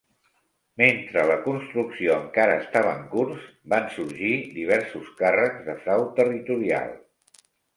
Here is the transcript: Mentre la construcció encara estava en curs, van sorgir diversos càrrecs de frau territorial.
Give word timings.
Mentre 0.81 1.25
la 1.31 1.35
construcció 1.43 2.15
encara 2.21 2.55
estava 2.63 2.95
en 3.01 3.05
curs, 3.13 3.45
van 3.75 3.87
sorgir 3.99 4.33
diversos 4.57 5.15
càrrecs 5.23 5.63
de 5.69 5.77
frau 5.87 6.11
territorial. 6.23 6.93